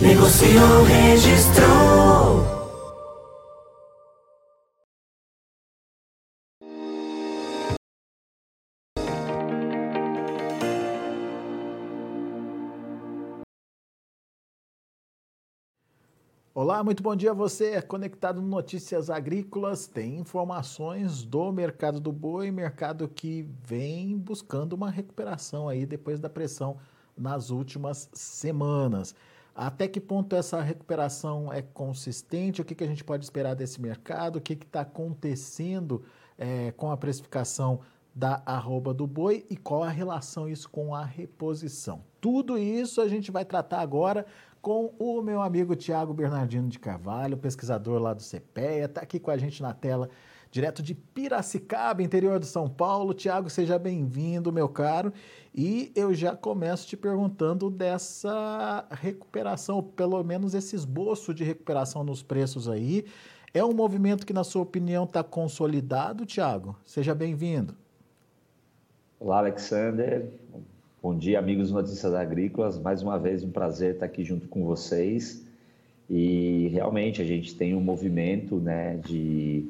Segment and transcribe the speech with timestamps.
[0.00, 1.66] Negociou, registrou.
[16.54, 17.70] Olá, muito bom dia a você.
[17.70, 19.86] É conectado no Notícias Agrícolas.
[19.86, 26.28] Tem informações do mercado do boi, mercado que vem buscando uma recuperação aí depois da
[26.28, 26.76] pressão
[27.16, 29.14] nas últimas semanas.
[29.56, 32.60] Até que ponto essa recuperação é consistente?
[32.60, 34.36] O que, que a gente pode esperar desse mercado?
[34.36, 36.04] O que está acontecendo
[36.36, 37.80] é, com a precificação
[38.14, 42.04] da arroba do boi e qual a relação isso com a reposição?
[42.20, 44.26] Tudo isso a gente vai tratar agora
[44.60, 49.30] com o meu amigo Tiago Bernardino de Carvalho, pesquisador lá do CPEA, está aqui com
[49.30, 50.10] a gente na tela,
[50.50, 53.14] direto de Piracicaba, interior de São Paulo.
[53.14, 55.12] Tiago, seja bem-vindo, meu caro.
[55.54, 62.22] E eu já começo te perguntando dessa recuperação, pelo menos esse esboço de recuperação nos
[62.22, 63.04] preços aí.
[63.52, 66.76] É um movimento que, na sua opinião, está consolidado, Tiago?
[66.84, 67.74] Seja bem-vindo.
[69.18, 70.28] Olá, Alexander.
[71.02, 72.78] Bom dia, amigos Notícias Agrícolas.
[72.78, 75.46] Mais uma vez, um prazer estar aqui junto com vocês.
[76.10, 79.64] E realmente a gente tem um movimento né, de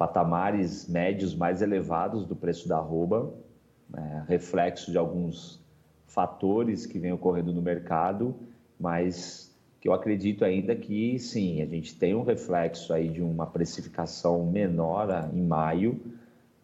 [0.00, 3.34] patamares médios mais elevados do preço da arroba,
[3.86, 5.60] né, reflexo de alguns
[6.06, 8.34] fatores que vêm ocorrendo no mercado,
[8.80, 13.46] mas que eu acredito ainda que sim, a gente tem um reflexo aí de uma
[13.46, 16.00] precificação menor em maio,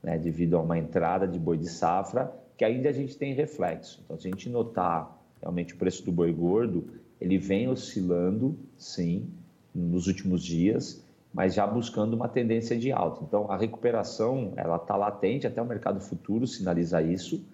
[0.03, 4.01] né, devido a uma entrada de boi de safra que ainda a gente tem reflexo.
[4.03, 6.89] Então, se a gente notar realmente o preço do boi gordo,
[7.21, 9.29] ele vem oscilando, sim,
[9.75, 11.05] nos últimos dias,
[11.37, 13.23] mas já buscando uma tendência de alta.
[13.23, 17.45] Então, a recuperação, ela está latente, até o mercado futuro sinaliza isso,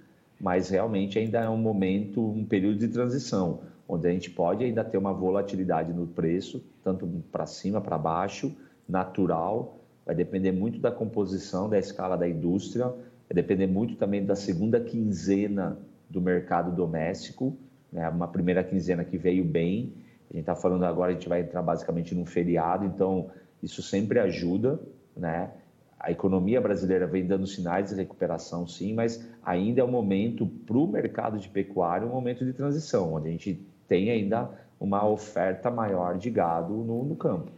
[0.40, 4.84] mas realmente ainda é um momento, um período de transição, onde a gente pode ainda
[4.84, 8.54] ter uma volatilidade no preço, tanto para cima, para baixo,
[8.88, 12.94] natural, vai depender muito da composição, da escala da indústria,
[13.32, 15.78] Vai depender muito também da segunda quinzena
[16.10, 17.56] do mercado doméstico,
[17.90, 18.06] né?
[18.10, 19.94] uma primeira quinzena que veio bem.
[20.30, 23.30] A gente está falando agora, a gente vai entrar basicamente num feriado, então
[23.62, 24.80] isso sempre ajuda,
[25.16, 25.50] né?
[25.98, 30.76] A economia brasileira vem dando sinais de recuperação, sim, mas ainda é um momento para
[30.76, 34.50] o mercado de pecuária, um momento de transição, onde a gente tem ainda
[34.80, 37.52] uma oferta maior de gado no, no campo.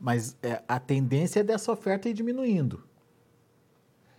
[0.00, 2.82] Mas é, a tendência é dessa oferta ir diminuindo.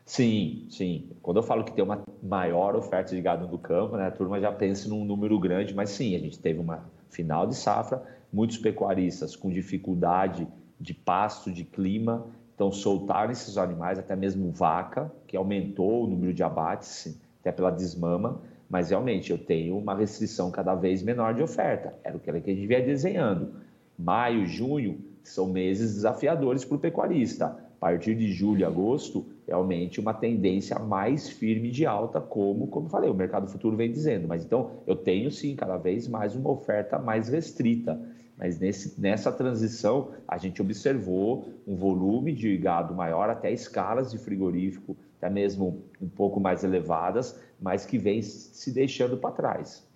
[0.05, 1.09] Sim, sim.
[1.21, 4.39] Quando eu falo que tem uma maior oferta de gado no campo, né, a turma
[4.39, 8.57] já pensa num número grande, mas sim, a gente teve uma final de safra, muitos
[8.57, 10.47] pecuaristas com dificuldade
[10.79, 16.33] de pasto, de clima, então soltaram esses animais, até mesmo vaca, que aumentou o número
[16.33, 21.41] de abates, até pela desmama, mas realmente eu tenho uma restrição cada vez menor de
[21.41, 21.93] oferta.
[22.03, 23.53] Era o que a gente via desenhando.
[23.97, 27.45] Maio, junho são meses desafiadores para o pecuarista.
[27.45, 33.09] A partir de julho, agosto, realmente uma tendência mais firme de alta, como, como falei,
[33.09, 34.27] o mercado futuro vem dizendo.
[34.27, 37.99] Mas então, eu tenho sim cada vez mais uma oferta mais restrita.
[38.38, 44.18] Mas nesse, nessa transição, a gente observou um volume de gado maior, até escalas de
[44.18, 49.88] frigorífico, até mesmo um pouco mais elevadas, mas que vem se deixando para trás.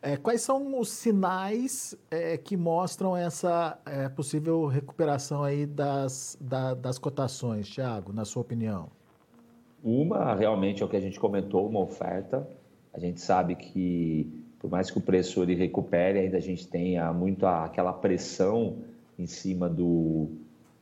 [0.00, 6.74] É, quais são os sinais é, que mostram essa é, possível recuperação aí das, da,
[6.74, 8.90] das cotações, Thiago, na sua opinião?
[9.82, 12.48] Uma, realmente, é o que a gente comentou, uma oferta.
[12.92, 17.12] A gente sabe que, por mais que o preço ele recupere, ainda a gente tenha
[17.12, 18.76] muito aquela pressão
[19.18, 20.28] em cima do,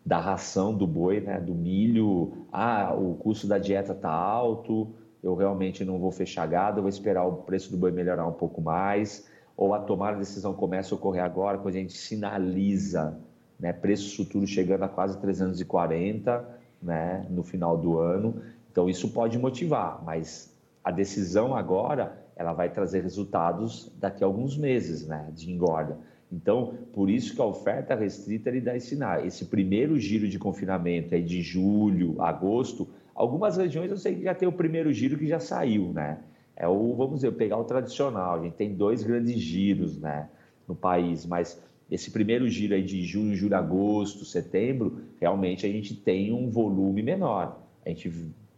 [0.05, 2.45] da ração do boi, né, do milho.
[2.53, 7.25] Ah, o custo da dieta está alto, eu realmente não vou fechar gado, vou esperar
[7.25, 9.27] o preço do boi melhorar um pouco mais,
[9.57, 13.19] ou a tomar a decisão começa a ocorrer agora, quando a gente sinaliza
[13.59, 16.47] né, preço futuro chegando a quase 340
[16.83, 18.43] né, no final do ano.
[18.71, 24.57] Então, isso pode motivar, mas a decisão agora ela vai trazer resultados daqui a alguns
[24.57, 25.99] meses né, de engorda.
[26.33, 29.25] Então, por isso que a oferta restrita ele dá esse sinal.
[29.25, 34.35] Esse primeiro giro de confinamento aí de julho, agosto, Algumas regiões eu sei que já
[34.35, 36.21] tem o primeiro giro que já saiu, né?
[36.57, 38.39] É o, vamos dizer, pegar o tradicional.
[38.39, 40.27] A gente tem dois grandes giros, né?
[40.71, 41.61] no país, mas
[41.91, 47.03] esse primeiro giro aí de junho, julho, agosto, setembro, realmente a gente tem um volume
[47.03, 47.61] menor.
[47.85, 48.11] A gente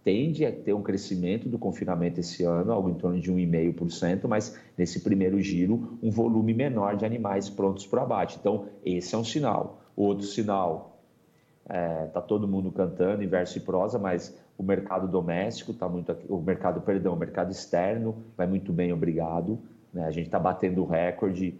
[0.04, 4.58] tende a ter um crescimento do confinamento esse ano, algo em torno de 1,5%, mas
[4.76, 8.36] nesse primeiro giro, um volume menor de animais prontos para abate.
[8.40, 9.80] Então, esse é um sinal.
[9.96, 11.00] Outro sinal,
[11.62, 15.88] está é, tá todo mundo cantando em verso e prosa, mas o mercado doméstico está
[15.88, 19.58] muito, o mercado, perdão, o mercado externo vai muito bem, obrigado.
[19.92, 20.04] Né?
[20.04, 21.54] A gente está batendo o recorde.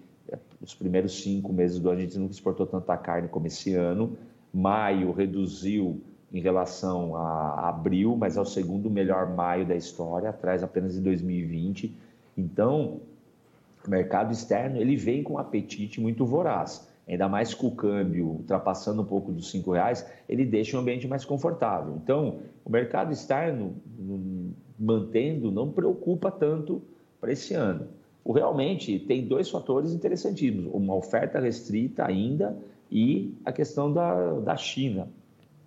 [0.61, 4.17] Os primeiros cinco meses do ano a gente nunca exportou tanta carne como esse ano.
[4.53, 6.01] Maio reduziu
[6.33, 11.01] em relação a abril, mas é o segundo melhor maio da história, atrás apenas de
[11.01, 11.95] 2020.
[12.37, 13.01] Então,
[13.87, 16.89] o mercado externo ele vem com um apetite muito voraz.
[17.07, 21.07] Ainda mais com o câmbio ultrapassando um pouco dos cinco reais, ele deixa o ambiente
[21.07, 21.99] mais confortável.
[22.03, 23.75] Então, o mercado externo
[24.79, 26.81] mantendo não preocupa tanto
[27.21, 27.89] para esse ano.
[28.25, 32.57] O realmente tem dois fatores interessantíssimos: uma oferta restrita ainda
[32.91, 35.09] e a questão da, da China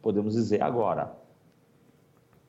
[0.06, 1.12] podemos dizer agora,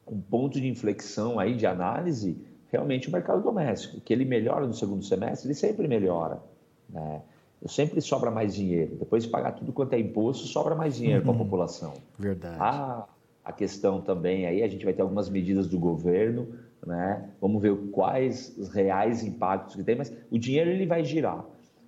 [0.07, 2.37] um ponto de inflexão aí de análise,
[2.71, 6.39] realmente o mercado doméstico, que ele melhora no segundo semestre, ele sempre melhora,
[6.87, 7.23] né?
[7.67, 8.97] Sempre sobra mais dinheiro.
[8.97, 11.33] Depois de pagar tudo quanto é imposto, sobra mais dinheiro uhum.
[11.33, 11.95] para a população.
[12.19, 12.57] Verdade.
[12.61, 13.07] A,
[13.43, 16.47] a questão também aí, a gente vai ter algumas medidas do governo,
[16.87, 17.31] né?
[17.41, 21.43] Vamos ver quais os reais impactos que tem, mas o dinheiro ele vai girar.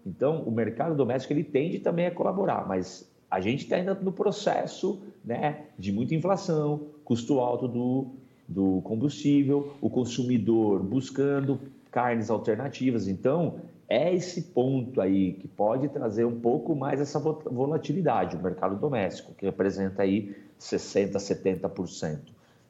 [0.07, 4.13] Então, o mercado doméstico ele tende também a colaborar, mas a gente está ainda no
[4.13, 8.07] processo né, de muita inflação, custo alto do,
[8.47, 11.61] do combustível, o consumidor buscando
[11.91, 13.09] carnes alternativas.
[13.09, 13.57] Então,
[13.89, 19.35] é esse ponto aí que pode trazer um pouco mais essa volatilidade, o mercado doméstico,
[19.35, 22.19] que representa aí 60%, 70%.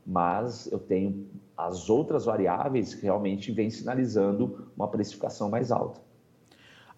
[0.06, 1.26] Mas eu tenho
[1.56, 6.07] as outras variáveis que realmente vêm sinalizando uma precificação mais alta.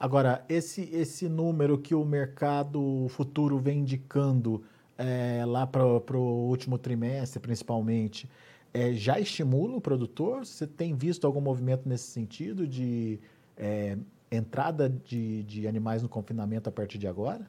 [0.01, 4.63] Agora, esse, esse número que o mercado futuro vem indicando
[4.97, 8.27] é, lá para o último trimestre, principalmente,
[8.73, 10.47] é, já estimula o produtor?
[10.47, 13.21] Você tem visto algum movimento nesse sentido de
[13.59, 13.99] é,
[14.33, 17.47] entrada de, de animais no confinamento a partir de agora?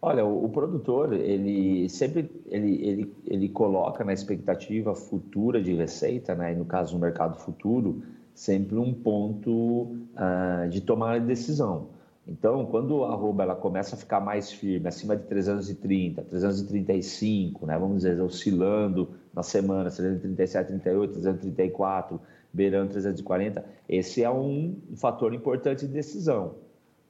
[0.00, 6.36] Olha, o, o, produtor, ele sempre ele, ele, ele coloca na expectativa futura de receita,
[6.36, 6.52] né?
[6.52, 8.00] E no caso do mercado futuro,
[8.36, 11.88] sempre um ponto uh, de tomar decisão.
[12.28, 17.78] Então, quando a arroba ela começa a ficar mais firme, acima de 330, 335, né,
[17.78, 22.20] vamos dizer, oscilando na semana, 337, 38, 334,
[22.52, 26.56] beirando 340, esse é um fator importante de decisão.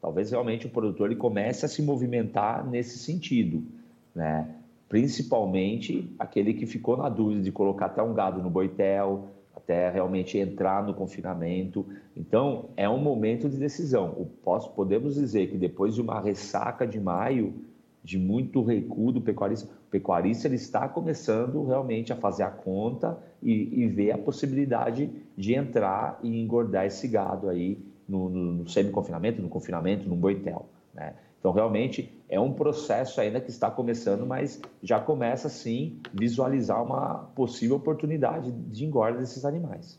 [0.01, 3.65] Talvez realmente o produtor ele comece a se movimentar nesse sentido,
[4.15, 4.49] né?
[4.89, 10.39] principalmente aquele que ficou na dúvida de colocar até um gado no boitel, até realmente
[10.39, 11.87] entrar no confinamento.
[12.15, 14.29] Então, é um momento de decisão.
[14.45, 17.55] Posso, podemos dizer que depois de uma ressaca de maio,
[18.05, 23.19] de muito recuo do pecuarista, o pecuarista ele está começando realmente a fazer a conta
[23.43, 28.69] e, e ver a possibilidade de entrar e engordar esse gado aí no, no, no
[28.69, 30.67] semi-confinamento, no confinamento, no boitel.
[30.95, 31.15] Né?
[31.41, 37.31] Então, realmente, é um processo ainda que está começando, mas já começa, sim, visualizar uma
[37.35, 39.99] possível oportunidade de engorda desses animais.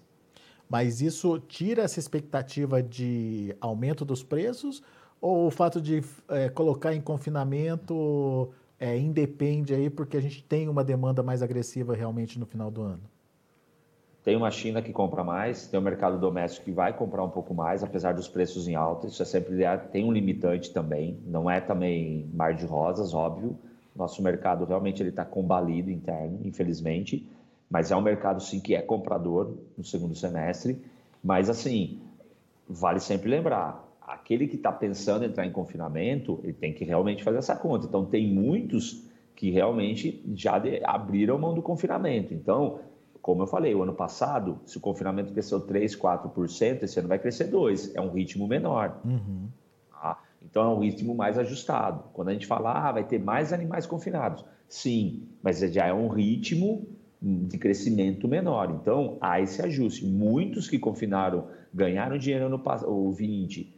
[0.69, 4.83] Mas isso tira essa expectativa de aumento dos preços
[5.21, 8.49] ou o fato de é, colocar em confinamento
[8.79, 12.81] é, independe aí porque a gente tem uma demanda mais agressiva realmente no final do
[12.81, 13.03] ano?
[14.27, 17.29] Tem uma China que compra mais, tem o um mercado doméstico que vai comprar um
[17.29, 19.07] pouco mais, apesar dos preços em alta.
[19.07, 19.55] Isso é sempre
[19.89, 21.17] tem um limitante também.
[21.25, 23.57] Não é também mar de rosas, óbvio.
[23.95, 27.25] Nosso mercado realmente ele está combalido interno, infelizmente,
[27.69, 30.77] mas é um mercado sim que é comprador no segundo semestre.
[31.23, 32.01] Mas assim,
[32.67, 37.23] vale sempre lembrar, aquele que está pensando em entrar em confinamento, ele tem que realmente
[37.23, 37.85] fazer essa conta.
[37.85, 42.33] Então tem muitos que realmente já abriram mão do confinamento.
[42.33, 42.81] Então
[43.27, 47.19] como eu falei, o ano passado, se o confinamento cresceu 3%, 4%, esse ano vai
[47.19, 47.91] crescer 2%.
[47.93, 49.01] É um ritmo menor.
[49.03, 49.49] Uhum.
[49.91, 50.23] Tá?
[50.41, 52.05] Então, é um ritmo mais ajustado.
[52.13, 54.45] Quando a gente fala, ah, vai ter mais animais confinados.
[54.69, 56.87] Sim, mas já é um ritmo
[57.21, 58.71] de crescimento menor.
[58.71, 60.05] Então, há esse ajuste.
[60.05, 63.75] Muitos que confinaram ganharam dinheiro no ou 20,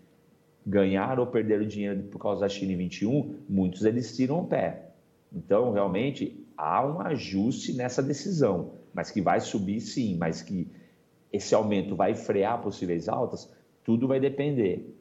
[0.64, 4.92] ganharam ou perderam dinheiro por causa da China em 21, muitos eles tiram o pé.
[5.34, 10.70] Então, realmente, há um ajuste nessa decisão mas que vai subir sim, mas que
[11.32, 13.52] esse aumento vai frear possíveis altas,
[13.84, 14.96] tudo vai depender.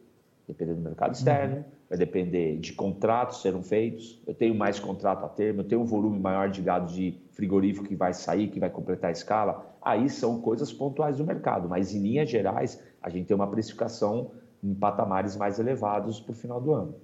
[0.46, 1.64] Depender do mercado externo, uhum.
[1.90, 4.22] vai depender de contratos serão feitos.
[4.26, 7.86] Eu tenho mais contrato a termo, eu tenho um volume maior de gado de frigorífico
[7.86, 9.76] que vai sair, que vai completar a escala.
[9.82, 14.30] Aí são coisas pontuais do mercado, mas em linhas gerais, a gente tem uma precificação
[14.62, 16.94] em patamares mais elevados para o final do ano.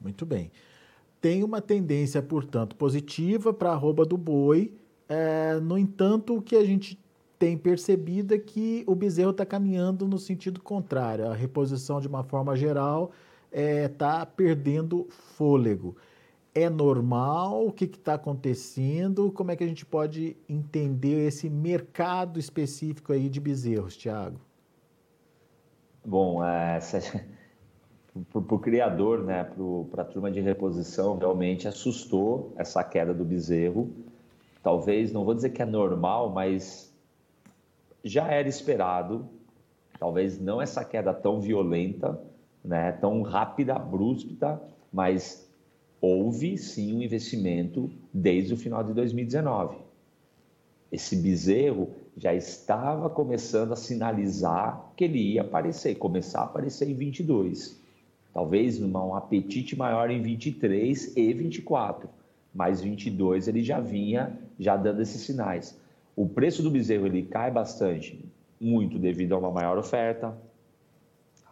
[0.00, 0.50] Muito bem.
[1.20, 4.74] Tem uma tendência, portanto, positiva para a arroba do boi.
[5.14, 6.98] É, no entanto, o que a gente
[7.38, 11.28] tem percebido é que o bezerro está caminhando no sentido contrário.
[11.28, 13.10] A reposição, de uma forma geral,
[13.50, 15.94] está é, tá perdendo fôlego.
[16.54, 17.66] É normal?
[17.66, 19.30] O que está acontecendo?
[19.32, 24.40] Como é que a gente pode entender esse mercado específico aí de bezerros, Tiago?
[26.02, 26.78] Bom, é,
[28.32, 29.44] para o criador, né,
[29.90, 33.90] para a turma de reposição, realmente assustou essa queda do bezerro.
[34.62, 36.92] Talvez, não vou dizer que é normal, mas
[38.04, 39.28] já era esperado.
[39.98, 42.20] Talvez não essa queda tão violenta,
[42.64, 44.60] né, tão rápida, brusca,
[44.92, 45.48] mas
[46.00, 49.76] houve sim um investimento desde o final de 2019.
[50.90, 56.94] Esse bezerro já estava começando a sinalizar que ele ia aparecer, começar a aparecer em
[56.94, 57.82] 22
[58.32, 62.08] talvez um apetite maior em 23 e 24,
[62.54, 65.78] mas 22 ele já vinha já dando esses sinais.
[66.14, 68.24] O preço do bezerro ele cai bastante,
[68.60, 70.36] muito devido a uma maior oferta.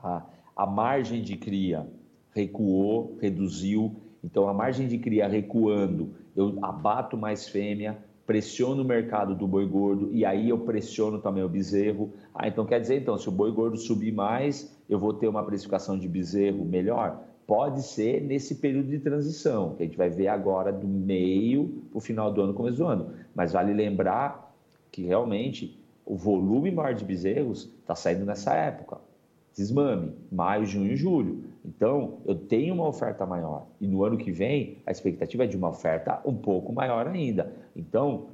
[0.02, 0.22] A,
[0.54, 1.86] a margem de cria
[2.32, 3.96] recuou, reduziu.
[4.22, 9.66] Então a margem de cria recuando, eu abato mais fêmea, pressiono o mercado do boi
[9.66, 12.12] gordo e aí eu pressiono também o bezerro.
[12.34, 15.42] Ah, então quer dizer, então, se o boi gordo subir mais, eu vou ter uma
[15.42, 17.24] precificação de bezerro melhor?
[17.50, 21.98] Pode ser nesse período de transição, que a gente vai ver agora do meio para
[21.98, 23.12] o final do ano, começo do ano.
[23.34, 24.54] Mas vale lembrar
[24.92, 25.76] que realmente
[26.06, 28.98] o volume maior de bezerros está saindo nessa época.
[29.52, 31.42] Desmame, maio, junho, julho.
[31.64, 33.66] Então, eu tenho uma oferta maior.
[33.80, 37.52] E no ano que vem, a expectativa é de uma oferta um pouco maior ainda.
[37.74, 38.28] Então,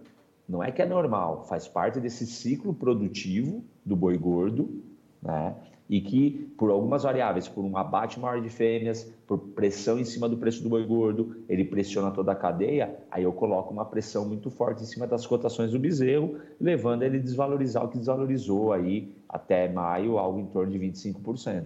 [0.46, 4.84] não é que é normal, faz parte desse ciclo produtivo do boi gordo,
[5.22, 5.56] né?
[5.88, 10.28] E que, por algumas variáveis, por um abate maior de fêmeas, por pressão em cima
[10.28, 14.26] do preço do boi gordo, ele pressiona toda a cadeia, aí eu coloco uma pressão
[14.26, 18.72] muito forte em cima das cotações do bezerro, levando ele a desvalorizar o que desvalorizou
[18.72, 21.64] aí até maio, algo em torno de 25%.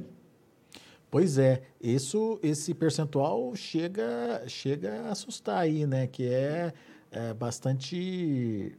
[1.10, 6.06] Pois é, isso, esse percentual chega, chega a assustar aí, né?
[6.06, 6.72] Que é,
[7.10, 8.78] é bastante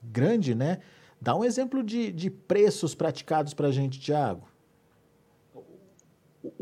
[0.00, 0.78] grande, né?
[1.20, 4.46] Dá um exemplo de, de preços praticados para a gente, Tiago.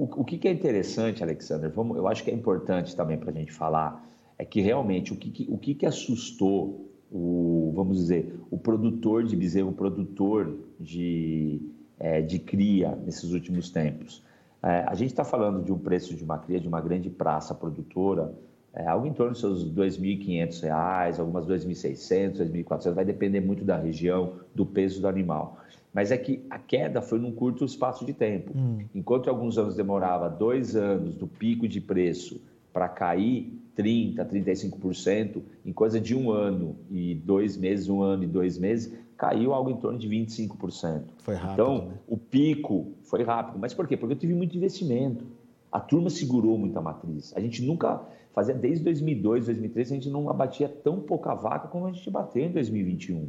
[0.02, 3.32] O, o que, é interessante, Alexander, vamos, eu acho que é importante também para a
[3.32, 4.04] gente falar,
[4.36, 9.36] é que realmente o que, o que, que assustou o, vamos dizer, o produtor de
[9.36, 11.60] bezerro, o produtor de,
[12.00, 14.24] é, de cria nesses últimos tempos.
[14.60, 17.54] É, a gente está falando de um preço de uma cria de uma grande praça
[17.54, 18.34] produtora,
[18.74, 23.40] é, algo em torno dos seus R$ 2.500, algumas R$ 2.600, R$ 2.400, vai depender
[23.40, 25.58] muito da região, do peso do animal.
[25.92, 28.52] Mas é que a queda foi num curto espaço de tempo.
[28.56, 28.78] Hum.
[28.94, 32.40] Enquanto alguns anos demorava dois anos do pico de preço
[32.72, 38.26] para cair 30%, 35%, em coisa de um ano e dois meses, um ano e
[38.26, 41.02] dois meses, caiu algo em torno de 25%.
[41.18, 41.52] Foi rápido.
[41.52, 41.94] Então, né?
[42.08, 43.58] o pico foi rápido.
[43.58, 43.96] Mas por quê?
[43.96, 45.26] Porque eu tive muito investimento.
[45.70, 47.32] A turma segurou muita matriz.
[47.36, 51.86] A gente nunca fazia, desde 2002, 2003, a gente não abatia tão pouca vaca como
[51.86, 53.28] a gente bateu em 2021,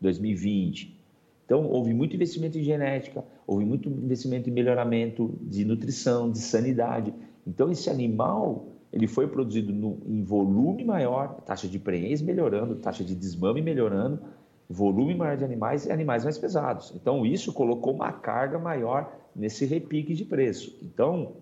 [0.00, 1.01] 2020.
[1.44, 7.12] Então, houve muito investimento em genética, houve muito investimento em melhoramento de nutrição, de sanidade.
[7.46, 13.02] Então, esse animal ele foi produzido no, em volume maior, taxa de prenhez melhorando, taxa
[13.02, 14.20] de desmame melhorando,
[14.68, 16.92] volume maior de animais e animais mais pesados.
[16.94, 20.76] Então, isso colocou uma carga maior nesse repique de preço.
[20.82, 21.36] Então,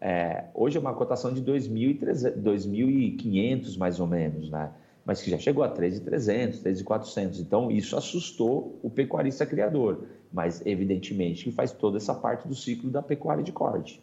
[0.00, 4.72] é, hoje é uma cotação de 2.500 mais ou menos, né?
[5.04, 7.40] Mas que já chegou a 3.300, 3.400.
[7.40, 12.90] Então, isso assustou o pecuarista criador, mas evidentemente que faz toda essa parte do ciclo
[12.90, 14.02] da pecuária de corte.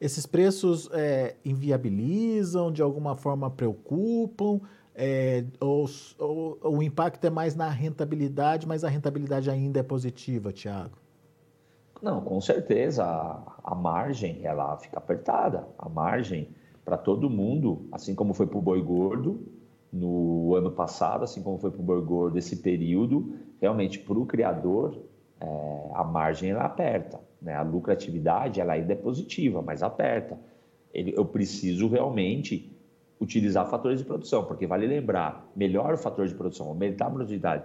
[0.00, 4.60] Esses preços é, inviabilizam, de alguma forma preocupam,
[4.94, 10.52] é, ou, ou, o impacto é mais na rentabilidade, mas a rentabilidade ainda é positiva,
[10.52, 10.98] Tiago?
[12.02, 15.66] Não, com certeza a, a, margem ela fica apertada.
[15.78, 16.48] A margem
[16.84, 19.57] para todo mundo, assim como foi para o boi gordo
[19.92, 24.26] no ano passado, assim como foi para o boi gordo esse período, realmente para o
[24.26, 24.98] criador
[25.40, 27.20] é, a margem ela aperta.
[27.40, 27.54] Né?
[27.54, 30.38] A lucratividade ela ainda é positiva, mas aperta.
[30.92, 32.70] Ele, eu preciso realmente
[33.20, 37.64] utilizar fatores de produção, porque vale lembrar, melhor o fator de produção, aumentar a produtividade.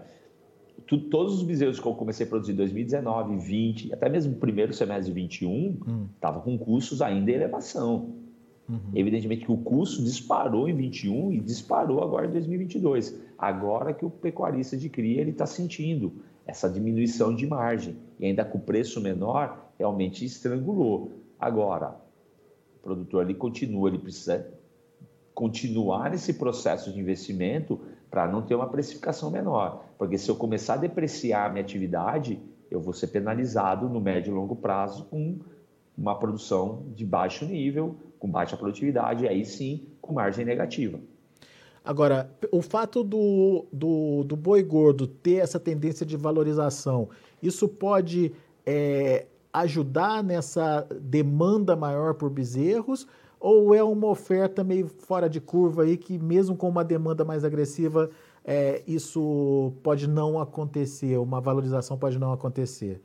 [0.87, 4.73] Tu, todos os bezerros que eu comecei a produzir em 2019, 20, até mesmo primeiro
[4.73, 6.41] semestre de 21, estava hum.
[6.41, 8.22] com custos ainda em elevação.
[8.67, 8.79] Uhum.
[8.95, 13.19] Evidentemente que o custo disparou em 21 e disparou agora em 2022.
[13.37, 16.13] Agora que o pecuarista de cria ele está sentindo
[16.45, 17.97] essa diminuição de margem.
[18.19, 21.11] E ainda com preço menor, realmente estrangulou.
[21.39, 21.95] Agora,
[22.77, 24.47] o produtor ele continua, ele precisa
[25.33, 27.79] continuar nesse processo de investimento
[28.09, 29.85] para não ter uma precificação menor.
[29.97, 32.39] Porque se eu começar a depreciar a minha atividade,
[32.69, 35.39] eu vou ser penalizado no médio e longo prazo com
[35.97, 40.97] uma produção de baixo nível, com baixa produtividade, aí sim com margem negativa.
[41.83, 47.09] Agora, o fato do, do, do boi gordo ter essa tendência de valorização,
[47.41, 48.31] isso pode
[48.65, 53.05] é, ajudar nessa demanda maior por bezerros?
[53.41, 57.43] Ou é uma oferta meio fora de curva aí que, mesmo com uma demanda mais
[57.43, 58.09] agressiva,
[58.45, 63.01] é, isso pode não acontecer, uma valorização pode não acontecer?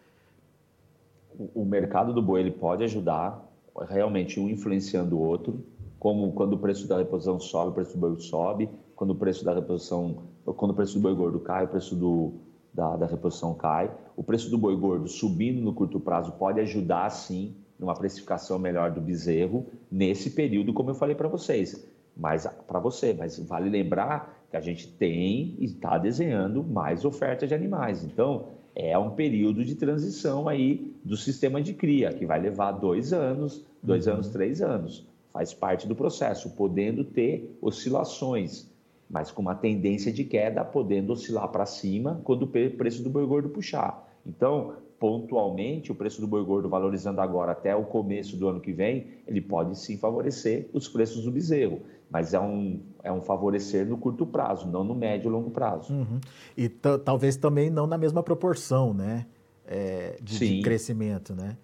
[1.37, 3.48] O, o mercado do boi ele pode ajudar,
[3.89, 5.65] realmente um influenciando o outro,
[5.99, 9.45] como quando o preço da reposição sobe, o preço do boi sobe, quando o preço
[9.45, 12.35] da reposição, quando o preço do boi gordo cai, o preço do,
[12.73, 13.91] da, da reposição cai.
[14.17, 18.91] O preço do boi gordo subindo no curto prazo pode ajudar, sim, numa precificação melhor
[18.91, 21.87] do bezerro nesse período, como eu falei para vocês.
[22.17, 27.47] Mas para você, mas vale lembrar que a gente tem e está desenhando mais oferta
[27.47, 28.03] de animais.
[28.03, 33.13] Então, é um período de transição aí do sistema de cria, que vai levar dois
[33.13, 34.15] anos, dois uhum.
[34.15, 35.05] anos, três anos.
[35.33, 38.71] Faz parte do processo, podendo ter oscilações,
[39.11, 43.27] mas com uma tendência de queda, podendo oscilar para cima quando o preço do boi
[43.27, 44.09] gordo puxar.
[44.25, 48.73] Então, pontualmente, o preço do boi gordo valorizando agora até o começo do ano que
[48.73, 53.87] vem, ele pode sim favorecer os preços do bezerro, mas é um, é um favorecer
[53.87, 55.93] no curto prazo, não no médio e longo prazo.
[55.93, 56.21] Uhum.
[56.57, 59.27] E talvez também não na mesma proporção, né?
[59.67, 61.57] É, de, de, crescimento, né?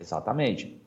[0.00, 0.80] Exatamente.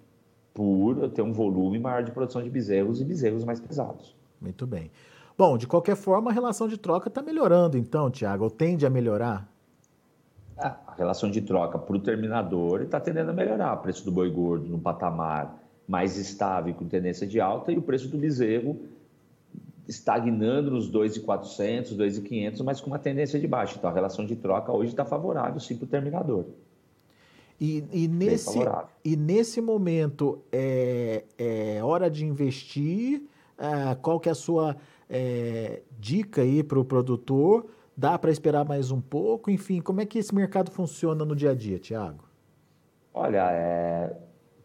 [0.53, 4.15] Por ter um volume maior de produção de bezerros e bezerros mais pesados.
[4.41, 4.91] Muito bem.
[5.37, 8.89] Bom, de qualquer forma, a relação de troca está melhorando, então, Tiago, ou tende a
[8.89, 9.47] melhorar?
[10.59, 13.75] a relação de troca para o terminador está tendendo a melhorar.
[13.75, 15.55] O preço do boi gordo no patamar
[15.87, 18.79] mais estável com tendência de alta e o preço do bezerro
[19.87, 23.75] estagnando nos 2,400, 2,500, mas com uma tendência de baixa.
[23.77, 26.45] Então a relação de troca hoje está favorável sim para o terminador.
[27.59, 28.59] E, e, nesse,
[29.03, 33.23] e nesse momento é, é hora de investir?
[33.57, 34.75] É, qual que é a sua
[35.09, 37.65] é, dica aí para o produtor?
[37.95, 39.49] Dá para esperar mais um pouco?
[39.49, 42.25] Enfim, como é que esse mercado funciona no dia a dia, Tiago?
[43.11, 44.15] Olha, é,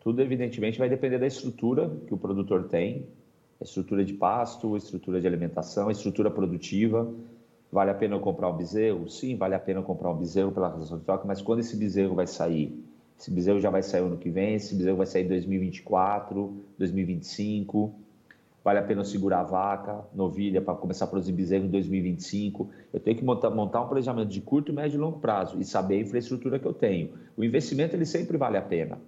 [0.01, 3.07] tudo evidentemente vai depender da estrutura que o produtor tem,
[3.63, 7.13] estrutura de pasto, estrutura de alimentação, estrutura produtiva.
[7.71, 9.09] Vale a pena eu comprar um bezerro?
[9.09, 11.77] Sim, vale a pena eu comprar um bezerro pela razão de troca, mas quando esse
[11.77, 12.85] bezerro vai sair?
[13.19, 17.95] Esse bezerro já vai sair ano que vem, esse bezerro vai sair em 2024, 2025
[18.65, 22.71] vale a pena segurar a vaca, novilha, para começar a produzir bezerro em 2025.
[22.93, 25.97] Eu tenho que montar, montar um planejamento de curto, médio e longo prazo e saber
[25.97, 27.11] a infraestrutura que eu tenho.
[27.37, 28.99] O investimento ele sempre vale a pena.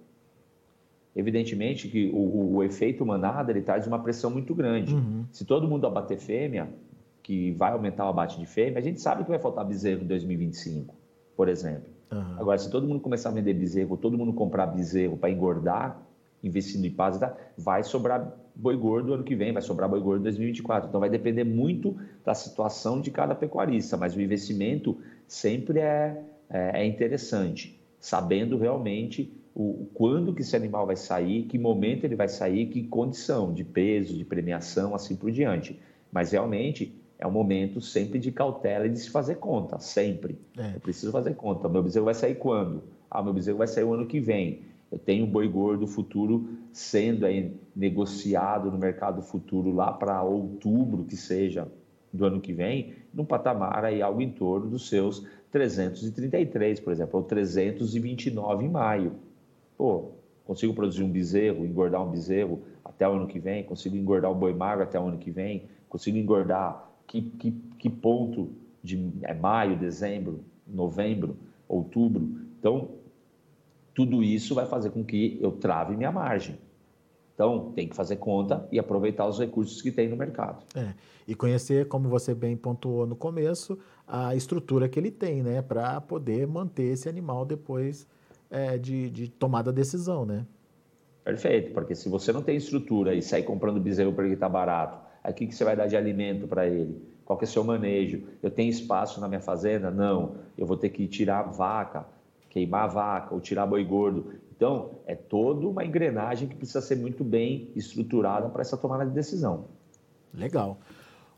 [1.15, 4.93] Evidentemente que o, o, o efeito manada ele traz uma pressão muito grande.
[4.93, 5.23] Uhum.
[5.31, 6.67] Se todo mundo abater fêmea,
[7.23, 10.07] que vai aumentar o abate de fêmea, a gente sabe que vai faltar bezerro em
[10.07, 10.93] 2025,
[11.35, 11.89] por exemplo.
[12.11, 12.35] Uhum.
[12.37, 15.99] Agora, se todo mundo começar a vender bezerro, todo mundo comprar bezerro para engordar,
[16.43, 17.19] investindo em paz,
[17.57, 20.89] vai sobrar boi gordo ano que vem, vai sobrar boi gordo em 2024.
[20.89, 24.97] Então vai depender muito da situação de cada pecuarista, mas o investimento
[25.27, 31.57] sempre é, é, é interessante, sabendo realmente o, quando que esse animal vai sair, que
[31.57, 35.79] momento ele vai sair, que condição de peso, de premiação, assim por diante.
[36.11, 40.37] Mas realmente é um momento sempre de cautela e de se fazer conta, sempre.
[40.57, 40.75] É.
[40.75, 41.69] Eu preciso fazer conta.
[41.69, 42.83] Meu bezerro vai sair quando?
[43.09, 44.63] Ah, meu bezerro vai sair o ano que vem.
[44.91, 51.05] Eu tenho um boi gordo futuro sendo aí negociado no mercado futuro lá para outubro,
[51.05, 51.65] que seja
[52.11, 57.19] do ano que vem, num patamar aí algo em torno dos seus 333, por exemplo,
[57.19, 59.13] ou 329 em maio.
[59.77, 60.11] Pô,
[60.45, 64.35] consigo produzir um bezerro, engordar um bezerro até o ano que vem, consigo engordar um
[64.35, 68.49] boi magro até o ano que vem, consigo engordar que, que, que ponto
[68.83, 71.35] de é maio, dezembro, novembro,
[71.67, 72.39] outubro.
[72.59, 72.89] Então,
[73.93, 76.57] tudo isso vai fazer com que eu trave minha margem.
[77.33, 80.63] Então, tem que fazer conta e aproveitar os recursos que tem no mercado.
[80.73, 80.93] É.
[81.27, 85.61] E conhecer, como você bem pontuou no começo, a estrutura que ele tem, né?
[85.61, 88.07] Para poder manter esse animal depois
[88.49, 90.45] é, de, de tomada a decisão, né?
[91.23, 95.31] Perfeito, porque se você não tem estrutura e sair comprando bezerro porque está barato, aí
[95.31, 97.01] o que, que você vai dar de alimento para ele?
[97.25, 98.21] Qual que é o seu manejo?
[98.43, 99.89] Eu tenho espaço na minha fazenda?
[99.89, 100.35] Não.
[100.55, 102.05] Eu vou ter que tirar vaca
[102.55, 104.33] queimar vaca ou tirar boi gordo.
[104.55, 109.11] Então, é toda uma engrenagem que precisa ser muito bem estruturada para essa tomada de
[109.11, 109.65] decisão.
[110.33, 110.77] Legal.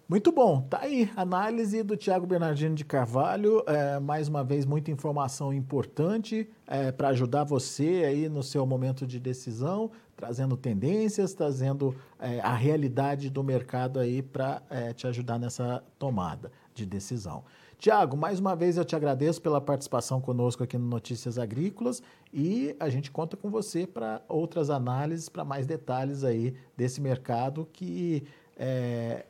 [0.10, 4.90] Muito bom, tá aí, análise do Tiago Bernardino de Carvalho, é, mais uma vez muita
[4.90, 11.94] informação importante é, para ajudar você aí no seu momento de decisão, trazendo tendências, trazendo
[12.18, 17.44] é, a realidade do mercado aí para é, te ajudar nessa tomada de decisão.
[17.78, 22.02] Tiago, mais uma vez eu te agradeço pela participação conosco aqui no Notícias Agrícolas
[22.34, 27.68] e a gente conta com você para outras análises, para mais detalhes aí desse mercado
[27.74, 28.24] que
[28.58, 29.26] é,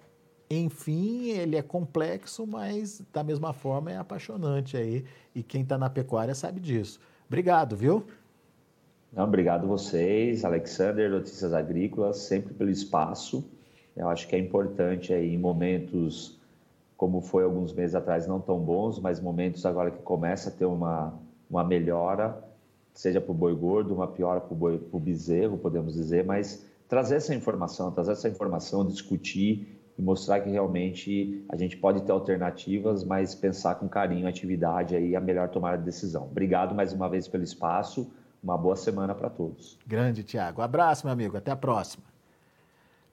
[0.49, 5.03] enfim, ele é complexo, mas da mesma forma é apaixonante aí.
[5.35, 6.99] E quem está na pecuária sabe disso.
[7.27, 8.05] Obrigado, viu?
[9.11, 13.43] Não, obrigado vocês, Alexander, Notícias Agrícolas, sempre pelo espaço.
[13.95, 16.37] Eu acho que é importante aí em momentos
[16.97, 20.65] como foi alguns meses atrás, não tão bons, mas momentos agora que começa a ter
[20.65, 21.13] uma,
[21.47, 22.43] uma melhora,
[22.91, 27.35] seja para o boi gordo, uma piora para o bezerro, podemos dizer, mas trazer essa
[27.35, 33.33] informação, trazer essa informação, discutir e mostrar que realmente a gente pode ter alternativas, mas
[33.33, 36.23] pensar com carinho a atividade aí a melhor tomada de decisão.
[36.23, 38.11] Obrigado mais uma vez pelo espaço.
[38.43, 39.79] Uma boa semana para todos.
[39.85, 40.61] Grande, Tiago.
[40.61, 41.35] Abraço, meu amigo.
[41.35, 42.03] Até a próxima.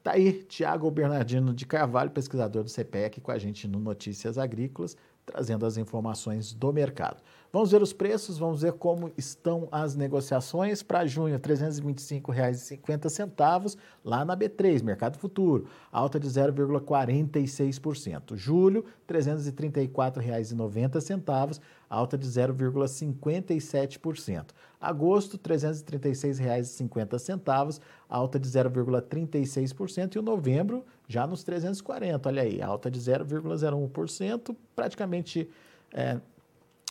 [0.02, 4.98] Tá aí, Tiago Bernardino de Carvalho, pesquisador do CPEC, com a gente no Notícias Agrícolas,
[5.24, 7.22] trazendo as informações do mercado.
[7.52, 14.24] Vamos ver os preços, vamos ver como estão as negociações para junho, R$ 325,50 lá
[14.24, 18.36] na B3, Mercado Futuro, alta de 0,46%.
[18.36, 24.46] Julho, R$ 334,90, alta de 0,57%.
[24.80, 30.16] Agosto, R$ 336,50, alta de 0,36%.
[30.16, 35.48] E o novembro, já nos 340, olha aí, alta de 0,01%, praticamente
[35.92, 36.18] é,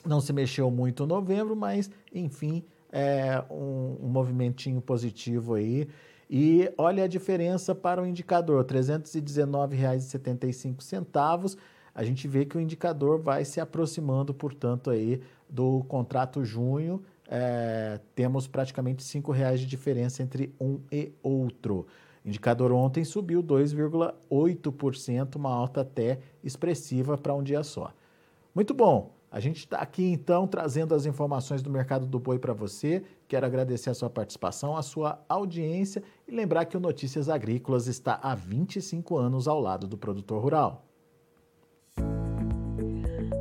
[0.05, 5.87] não se mexeu muito em novembro, mas enfim, é um, um movimentinho positivo aí.
[6.29, 11.57] E olha a diferença para o indicador, R$ 319,75.
[11.95, 17.03] A gente vê que o indicador vai se aproximando, portanto, aí do contrato junho.
[17.27, 21.85] É, temos praticamente R$ reais de diferença entre um e outro.
[22.25, 27.93] Indicador ontem subiu 2,8%, uma alta até expressiva para um dia só.
[28.55, 29.11] Muito bom.
[29.29, 33.03] A gente está aqui então trazendo as informações do mercado do boi para você.
[33.27, 38.19] Quero agradecer a sua participação, a sua audiência e lembrar que o Notícias Agrícolas está
[38.21, 40.85] há 25 anos ao lado do produtor rural.